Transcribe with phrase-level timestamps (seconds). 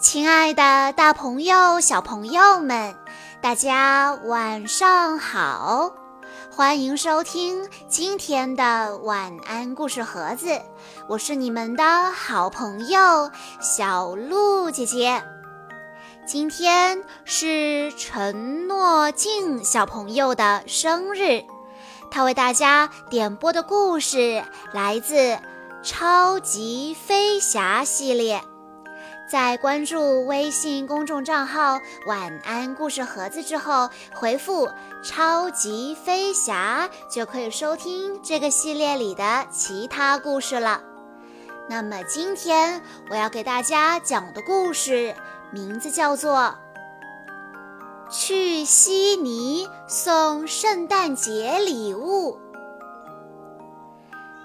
[0.00, 2.96] 亲爱的，大朋友、小朋友们，
[3.42, 5.92] 大家晚上好！
[6.50, 10.58] 欢迎收听今天的晚安故事盒子，
[11.06, 15.22] 我是你们的好朋友小鹿姐姐。
[16.26, 21.44] 今天是陈诺静小朋友的生日，
[22.10, 24.42] 他为大家点播的故事
[24.72, 25.14] 来自
[25.82, 28.42] 《超级飞侠》系列。
[29.30, 34.68] 在关注微信公众账号“晚安故事盒子”之后，回复
[35.04, 40.82] “超级飞侠”就可以收听这个系列里的其他故事了。
[41.68, 45.14] 那么今天我要给大家讲的故事
[45.52, 46.52] 名字叫做
[48.10, 52.32] 《去悉尼送圣诞节礼物》。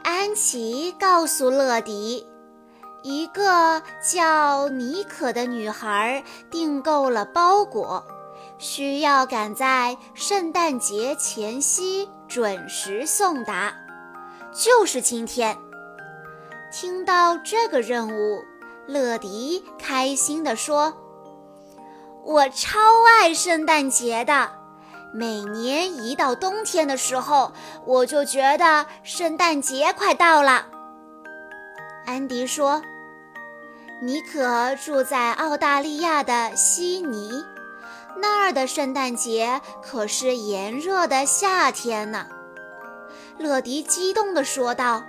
[0.03, 2.27] 安琪告诉乐迪。
[3.07, 8.03] 一个叫妮可的女孩订购了包裹，
[8.57, 13.71] 需要赶在圣诞节前夕准时送达，
[14.51, 15.55] 就是今天。
[16.71, 18.43] 听到这个任务，
[18.87, 20.91] 乐迪开心地说
[22.25, 24.49] ：“我超爱圣诞节的，
[25.13, 27.53] 每年一到冬天的时候，
[27.85, 30.65] 我就觉得圣诞节快到了。”
[32.07, 32.81] 安迪说。
[34.05, 37.43] 妮可住在澳大利亚的悉尼，
[38.15, 42.27] 那儿的圣诞节可是炎热的夏天呢。
[43.39, 45.03] 乐迪激动地说道：“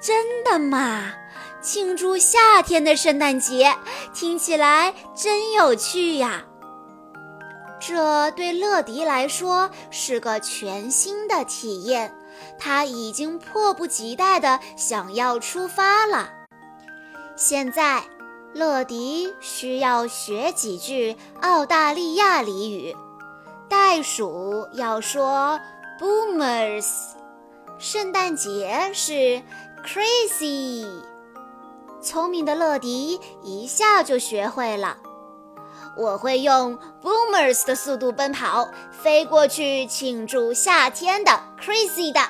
[0.00, 1.12] 真的吗？
[1.60, 3.76] 庆祝夏天的圣诞节，
[4.14, 6.42] 听起来真有趣呀！”
[7.78, 12.16] 这对乐迪来说是个全新的体验，
[12.58, 16.30] 他已经迫不及待地想要出发了。
[17.36, 18.04] 现在，
[18.52, 22.96] 乐迪需要学几句澳大利亚俚语。
[23.68, 25.58] 袋鼠要说
[26.00, 26.86] “boomers”，
[27.76, 29.42] 圣诞节是
[29.84, 30.86] “crazy”。
[32.00, 34.98] 聪明的乐迪一下就学会了。
[35.96, 42.20] 我会用 “boomers” 的速度奔跑，飞过去庆祝夏天的 “crazy” 的。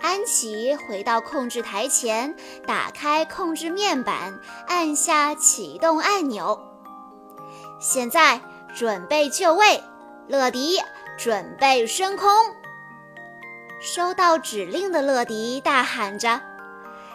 [0.00, 2.34] 安琪回到控制台前，
[2.66, 6.58] 打开控制面板，按下启动按钮。
[7.80, 8.40] 现在
[8.74, 9.82] 准备就位，
[10.28, 10.78] 乐迪
[11.18, 12.28] 准备升空。
[13.80, 16.40] 收到指令的乐迪大喊着：“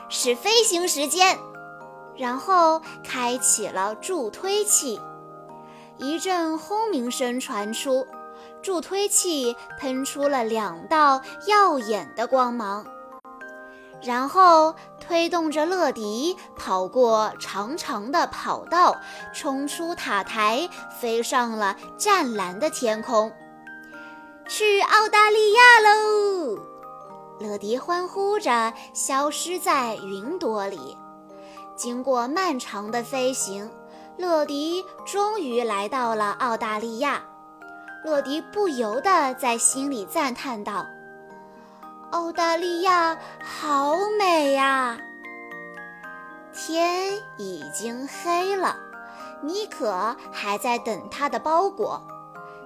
[0.09, 1.37] 是飞行时间！”
[2.17, 4.99] 然后开启了助推器，
[5.97, 8.05] 一阵轰鸣声传出。
[8.61, 12.85] 助推器喷出了两道耀眼的光芒，
[14.01, 18.95] 然后推动着乐迪跑过长长的跑道，
[19.33, 20.69] 冲出塔台，
[20.99, 23.31] 飞上了湛蓝的天空，
[24.47, 26.57] 去澳大利亚喽！
[27.39, 30.95] 乐迪欢呼着，消失在云朵里。
[31.75, 33.71] 经过漫长的飞行，
[34.17, 37.23] 乐迪终于来到了澳大利亚。
[38.03, 40.87] 洛迪不由得在心里赞叹道
[42.11, 44.97] ：“澳大利亚好美呀！”
[46.51, 48.75] 天已经黑了，
[49.43, 52.01] 妮可还在等他的包裹。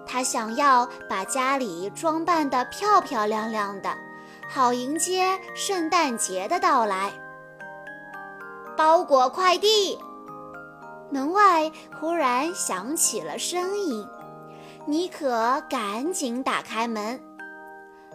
[0.07, 3.94] 他想要把家里装扮得漂漂亮亮的，
[4.50, 7.12] 好迎接圣诞节的到来。
[8.78, 10.00] 包裹快递，
[11.09, 14.07] 门外忽然响起了声音。
[14.88, 17.19] 妮可赶紧打开门，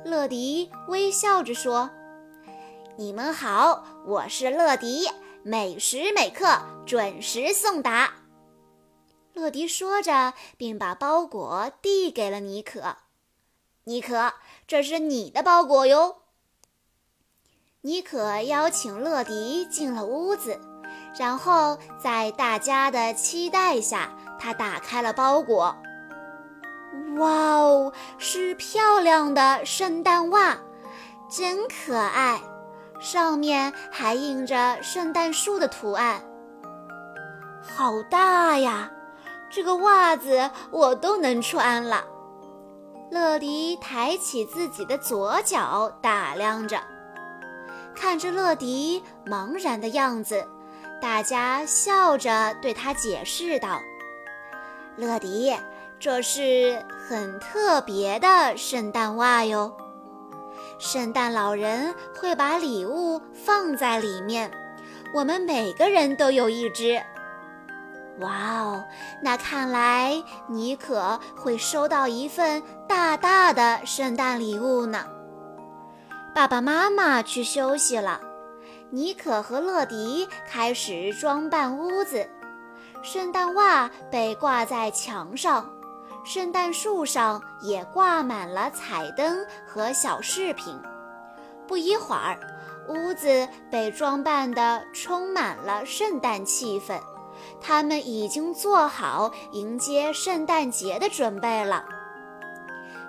[0.04, 1.90] 乐迪微笑着说
[2.96, 5.08] ：“你们好，我是乐迪，
[5.42, 6.46] 每时每刻
[6.86, 8.12] 准时送达。”
[9.34, 12.98] 乐迪说着，并把包裹递给了妮可。
[13.82, 14.34] “妮可，
[14.68, 16.18] 这是你的包裹哟。”
[17.82, 20.60] 妮可邀请乐迪进了屋子，
[21.18, 25.74] 然后在大家的期待下，他打开了包裹。
[27.16, 30.56] 哇哦，是漂亮的圣诞袜，
[31.28, 32.40] 真可爱！
[33.00, 36.22] 上面还印着圣诞树的图案。
[37.62, 38.90] 好大呀，
[39.50, 42.04] 这个袜子我都能穿了。
[43.10, 46.80] 乐迪抬起自己的左脚打量着，
[47.94, 50.46] 看着乐迪茫然的样子，
[51.02, 53.80] 大家笑着对他解释道
[54.96, 55.54] ：“乐迪。”
[56.00, 59.70] 这是很特别的圣诞袜哟，
[60.78, 64.50] 圣诞老人会把礼物放在里面，
[65.12, 66.98] 我们每个人都有一只。
[68.20, 68.82] 哇哦，
[69.22, 75.04] 那看来妮可会收到一份大大的圣诞礼物呢。
[76.34, 78.18] 爸爸妈妈去休息了，
[78.88, 82.26] 妮可和乐迪开始装扮屋子。
[83.02, 85.70] 圣诞袜被挂在墙上，
[86.32, 90.80] 圣诞树上也挂满了彩灯和小饰品。
[91.66, 92.38] 不一会儿，
[92.88, 97.00] 屋子被装扮得充满了圣诞气氛。
[97.60, 101.84] 他们已经做好迎接圣诞节的准备了。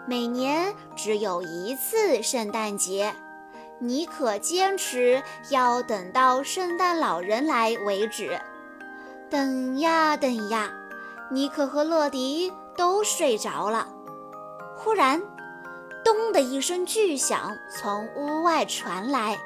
[0.08, 3.14] 每年只有一次圣诞节，
[3.78, 5.22] 妮可坚持
[5.52, 8.42] 要等到圣诞老人来为止。
[9.30, 10.72] 等呀等呀，
[11.30, 13.88] 妮可和乐迪都睡着了。
[14.76, 15.22] 忽然，
[16.04, 19.38] 咚的一声巨响从屋外传来，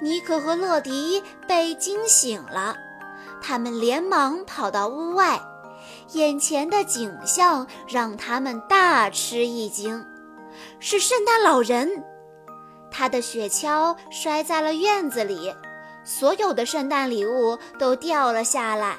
[0.00, 2.74] 妮可和乐迪被惊醒了。
[3.42, 5.38] 他们连忙跑到屋外，
[6.12, 10.02] 眼前的景象让他们大吃一惊：
[10.78, 12.02] 是圣诞老人！
[12.90, 15.54] 他的雪橇摔在了院子里，
[16.02, 18.96] 所有的圣诞礼物都掉了下来，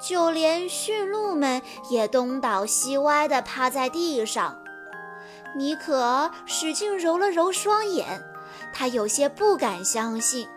[0.00, 4.60] 就连驯鹿们也东倒西歪地趴在地上。
[5.56, 8.22] 妮可使劲揉了揉双眼，
[8.72, 10.48] 他有些不敢相信。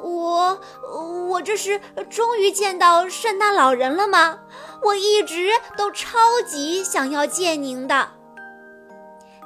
[0.00, 0.60] 我
[1.28, 1.80] 我这是
[2.10, 4.40] 终于见到圣诞老人了吗？
[4.82, 8.08] 我一直都超级想要见您的。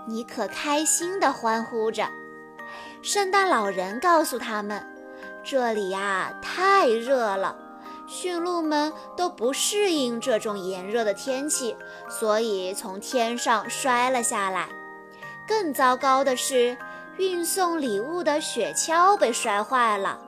[0.06, 2.08] 妮可开心地欢呼着。
[3.02, 4.84] 圣诞老人告诉他们，
[5.44, 7.54] 这里呀太热了，
[8.06, 11.76] 驯鹿们都不适应这种炎热的天气，
[12.08, 14.68] 所以从天上摔了下来。
[15.46, 16.76] 更糟糕的是，
[17.18, 20.18] 运送礼物的雪橇被摔坏了。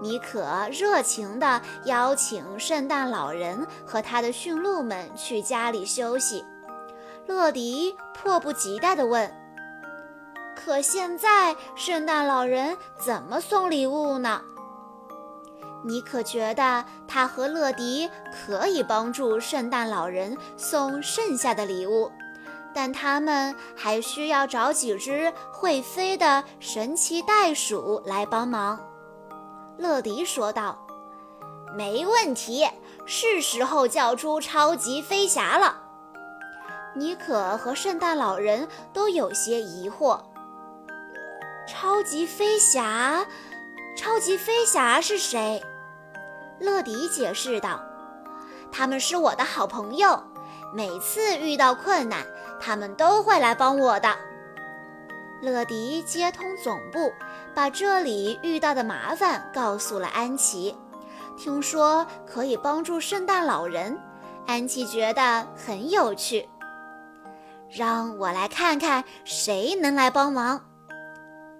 [0.00, 6.44] 妮可热情地邀请圣诞老人和他的驯鹿们去家里休息。
[7.26, 9.30] 乐迪迫不及待地问
[10.54, 14.40] ：“可现在圣诞老人怎么送礼物呢？”
[15.84, 22.10] 妮可觉得他和乐迪可以帮助圣诞老人送剩下的礼物，
[22.74, 28.78] 但他们还需要找几只会飞的神奇袋鼠来帮忙。
[29.78, 30.76] 乐迪说道
[31.76, 32.68] ：“没问题，
[33.06, 35.82] 是时候叫出超级飞侠了。”
[36.96, 40.20] 妮可和圣诞老人都有些疑惑
[41.68, 43.24] ：“超级飞侠，
[43.98, 45.60] 超级飞侠是谁？”
[46.60, 47.80] 乐迪解释道
[48.70, 50.22] ：“他们是我的好朋友，
[50.72, 52.24] 每次遇到困难，
[52.60, 54.08] 他们都会来帮我的。”
[55.42, 57.12] 乐迪接通总部，
[57.56, 60.76] 把这里遇到的麻烦告诉了安琪。
[61.36, 63.98] 听说可以帮助圣诞老人，
[64.46, 66.48] 安琪觉得很有趣。
[67.68, 70.64] 让我来看看谁能来帮忙。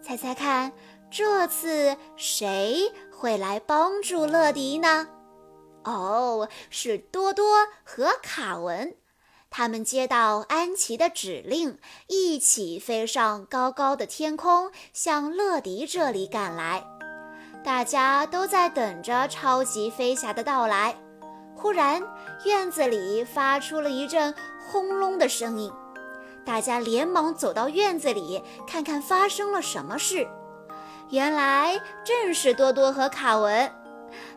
[0.02, 0.73] 猜猜看，
[1.10, 5.08] 这次谁会来帮助乐迪呢？
[5.84, 8.94] 哦，是多多和卡文。
[9.50, 11.78] 他们接到安琪的指令，
[12.08, 16.84] 一起飞上高高的天空，向乐迪这里赶来。
[17.64, 20.94] 大家都在等着超级飞侠的到来。
[21.56, 22.06] 忽然，
[22.44, 25.73] 院子里发出了一阵轰隆的声音，
[26.44, 30.28] 大家连忙走到院子里看看发生了什么事。
[31.11, 33.71] 原来正是多多和卡文，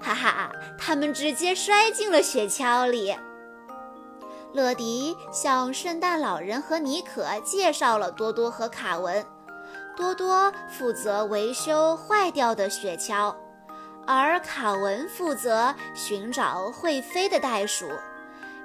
[0.01, 3.16] 哈哈，他们直接摔进了雪橇里。
[4.54, 9.25] 乐迪向圣诞老人和妮可介绍了多多和卡文。
[9.96, 13.36] 多多负责维修坏掉的雪橇，
[14.08, 17.90] 而卡文负责寻找会飞的袋鼠。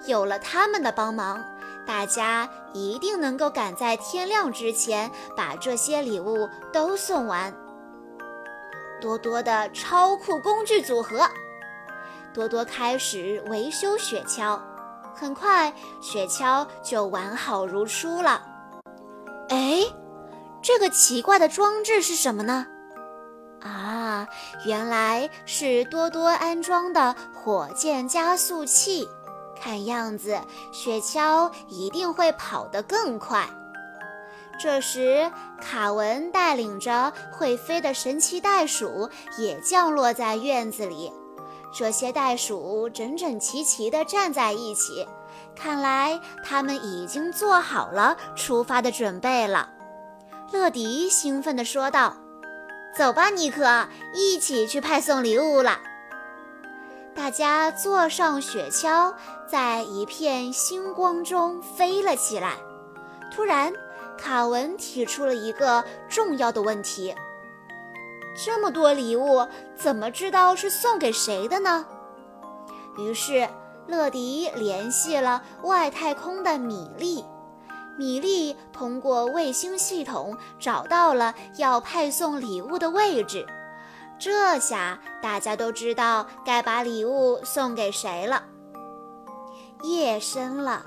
[0.06, 1.44] 有了他们的帮忙，
[1.84, 7.52] 大家一定能够赶在天亮之前把这些礼物都送完。
[9.00, 11.28] 多多的超酷工具组合，
[12.32, 14.60] 多多开始维修雪橇。
[15.14, 15.72] 很快，
[16.02, 18.42] 雪橇就完好如初了。
[19.48, 19.82] 哎，
[20.62, 22.66] 这个奇怪的装置是什么呢？
[23.62, 24.28] 啊，
[24.66, 29.08] 原来是多多安装的火箭加速器。
[29.58, 30.38] 看样子，
[30.72, 33.48] 雪橇一定会跑得更快。
[34.58, 41.12] 这时，卡文带领着会飞的神奇袋鼠也降落在院子里。
[41.74, 45.06] 这些袋鼠整整齐齐地站在一起，
[45.54, 49.68] 看来他们已经做好了出发的准备了。
[50.52, 52.16] 乐迪兴奋地说道
[52.96, 55.80] ：“走吧，尼克，一起去派送礼物了。”
[57.14, 59.12] 大家坐上雪橇，
[59.46, 62.54] 在一片星光中飞了起来。
[63.34, 63.72] 突然，
[64.16, 67.14] 卡文提出了一个重要的问题：
[68.34, 69.46] 这么多礼物，
[69.76, 71.86] 怎么知道是送给谁的呢？
[72.98, 73.48] 于是，
[73.86, 77.24] 乐迪联系了外太空的米莉。
[77.98, 83.46] 米莉通过卫星系统找到了要派送礼物的位置。
[84.18, 88.42] 这下大家都知道该把礼物送给谁了。
[89.82, 90.84] 夜深了，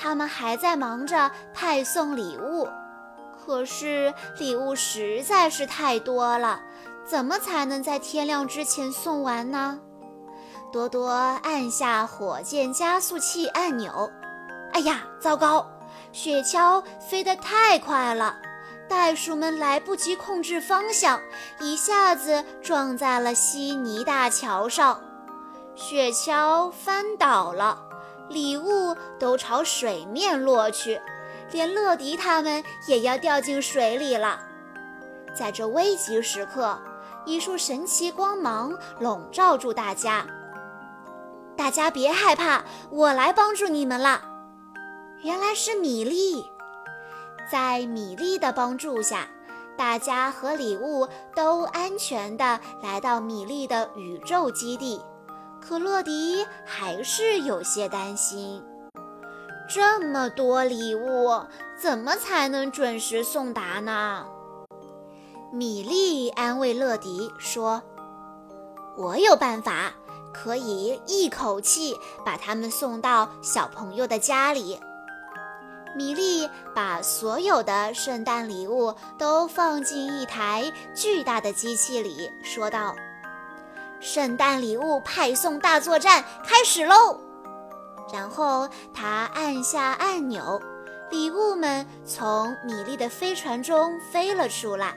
[0.00, 2.66] 他们还在忙着派送礼物，
[3.38, 6.60] 可是礼物实在是太多了，
[7.04, 9.78] 怎么才能在天亮之前送完呢？
[10.72, 14.10] 多多按下火箭加速器按钮，
[14.72, 15.66] 哎呀，糟糕！
[16.12, 18.36] 雪橇飞得太快了。
[18.88, 21.20] 袋鼠们来不及控制方向，
[21.60, 25.00] 一下子撞在了悉尼大桥上，
[25.74, 27.78] 雪橇翻倒了，
[28.30, 31.00] 礼物都朝水面落去，
[31.50, 34.40] 连乐迪他们也要掉进水里了。
[35.34, 36.80] 在这危急时刻，
[37.26, 40.24] 一束神奇光芒笼罩住大家。
[41.56, 44.22] 大家别害怕，我来帮助你们了。
[45.22, 46.44] 原来是米粒。
[47.50, 49.26] 在米粒的帮助下，
[49.76, 55.00] 大家和礼物都安全地来到米粒的宇宙基地。
[55.70, 58.60] 可乐迪还是有些担心，
[59.68, 61.30] 这么多礼物，
[61.80, 64.26] 怎么才能准时送达呢？
[65.52, 67.80] 米莉安慰乐迪说
[68.98, 69.92] ：“我有办法，
[70.34, 71.96] 可以一口气
[72.26, 74.80] 把它们送到小朋友的家里。”
[75.94, 82.96] 米莉把所有的圣诞礼物都放进一台巨大的机器里，说道
[84.00, 87.20] ：“圣诞礼物派送大作战开始喽！”
[88.12, 90.60] 然后他按下按钮，
[91.10, 94.96] 礼物们从米莉的飞船中飞了出来，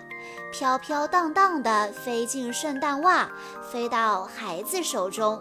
[0.51, 3.29] 飘飘荡荡地飞进圣诞袜，
[3.71, 5.39] 飞到孩子手中。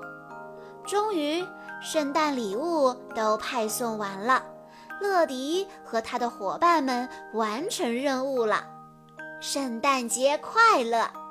[0.84, 1.42] 终于，
[1.80, 4.42] 圣诞礼物都派送完了。
[5.00, 8.64] 乐迪和他的伙伴们完成任务了，
[9.40, 11.21] 圣诞节快乐！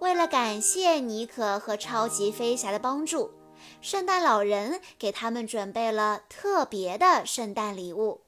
[0.00, 3.30] 为了感谢尼可和超级飞侠的帮助，
[3.80, 8.22] 圣诞老人给他们准备了特别的圣诞礼物。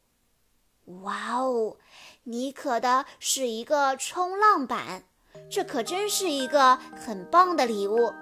[1.03, 1.79] 哇哦，
[2.25, 5.05] 尼可的是一个冲浪板，
[5.51, 8.13] 这可真是一个很棒的礼物。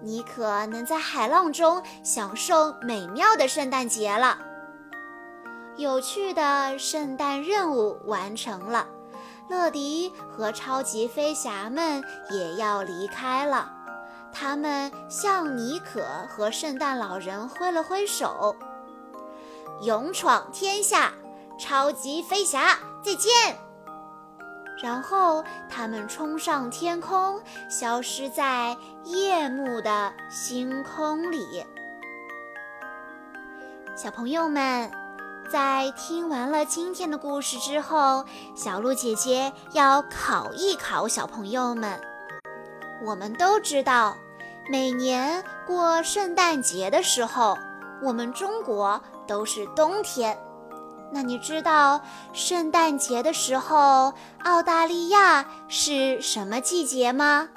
[0.00, 4.38] 尼可能在海浪中享受美妙的圣诞节了。
[5.76, 8.88] 有趣的圣诞任务完成了，
[9.48, 13.72] 乐迪和超级飞侠们也要离开了。
[14.32, 18.54] 他们向尼可和圣诞老人挥了挥手，
[19.82, 21.12] 勇闯天下，
[21.58, 23.58] 超级飞侠再见。
[24.82, 31.64] 然后他们冲上天空，消失在夜幕的星空里。
[33.96, 35.07] 小朋友们。
[35.50, 38.22] 在听完了今天的故事之后，
[38.54, 41.98] 小鹿姐姐要考一考小朋友们。
[43.02, 44.14] 我们都知道，
[44.70, 47.56] 每年过圣诞节的时候，
[48.02, 50.38] 我们中国都是冬天。
[51.10, 52.02] 那你知道
[52.34, 54.12] 圣诞节的时候，
[54.44, 57.48] 澳大利亚是什么季节吗？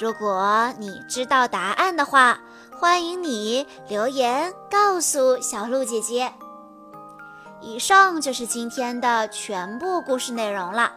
[0.00, 2.38] 如果你知道答案的话，
[2.78, 6.32] 欢迎你留言告诉小鹿姐姐。
[7.60, 10.92] 以上就是今天的全部故事内容了。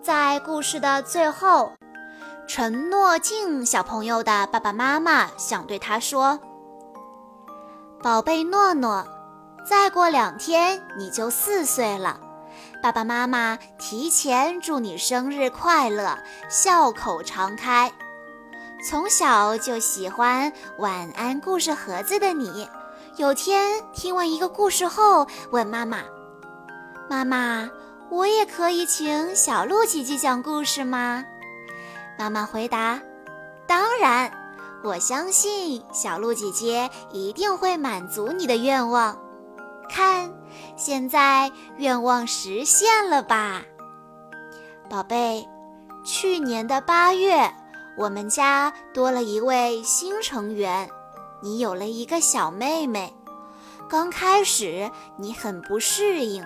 [0.00, 1.72] 在故事的最后，
[2.46, 6.38] 陈诺静小朋友的爸爸妈妈想对他说
[8.00, 9.06] ：“宝贝诺诺，
[9.68, 12.20] 再过两天你就四岁了，
[12.80, 16.16] 爸爸妈妈提前祝你生日快乐，
[16.48, 17.92] 笑口常开。
[18.88, 22.68] 从小就喜欢晚安故事盒子的你。”
[23.18, 26.04] 有天听完一个故事后，问妈妈
[27.10, 27.68] ：“妈妈，
[28.10, 31.24] 我也可以请小鹿姐姐讲故事吗？”
[32.16, 33.00] 妈妈回答
[33.66, 34.32] ：“当然，
[34.84, 39.18] 我相信小鹿姐姐一定会满足你的愿望。
[39.90, 40.32] 看，
[40.76, 43.62] 现在愿望实现了吧，
[44.88, 45.44] 宝贝。
[46.04, 47.52] 去年的八月，
[47.96, 50.88] 我们家多了一位新成员。”
[51.40, 53.14] 你有了一个小妹妹，
[53.88, 56.44] 刚开始你很不适应，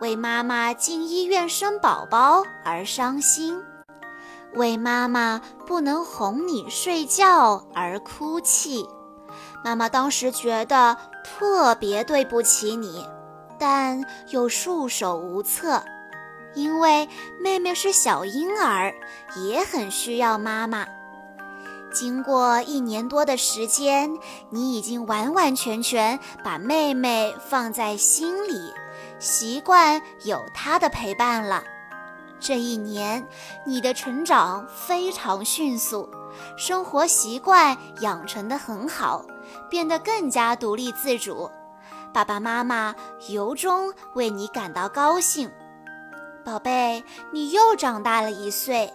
[0.00, 3.62] 为妈妈进医院生宝宝而伤心。
[4.54, 8.88] 为妈妈不能哄你睡觉而哭泣。
[9.64, 13.04] 妈妈当时觉得特别对不起你，
[13.58, 15.82] 但又束手无策，
[16.54, 17.08] 因为
[17.40, 18.94] 妹妹是小婴儿，
[19.36, 20.86] 也很需要妈妈。
[21.94, 24.12] 经过一年多的时间，
[24.50, 28.72] 你已经完完全全把妹妹放在心里，
[29.18, 31.62] 习惯有她的陪伴了。
[32.40, 33.26] 这一年，
[33.64, 36.06] 你的成长非常迅速，
[36.58, 39.24] 生活习惯养成的很好。
[39.70, 41.50] 变得更加独立自主，
[42.12, 42.94] 爸爸妈妈
[43.28, 45.50] 由衷为你感到高兴。
[46.44, 48.92] 宝贝，你又长大了一岁，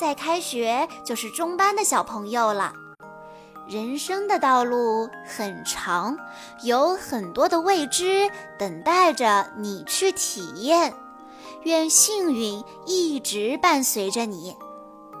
[0.00, 2.72] 在开学就是中班的小朋友了。
[3.68, 6.16] 人生的道路很长，
[6.62, 10.94] 有很多的未知等待着你去体验。
[11.64, 14.56] 愿幸运一直伴随着你，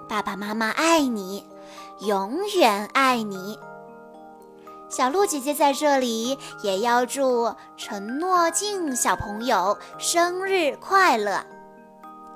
[0.08, 1.46] 爸爸妈妈爱你，
[1.98, 3.58] 永远爱你。
[4.88, 11.44] 小鹿姐姐在这里也要祝陈诺静小朋友生日快乐。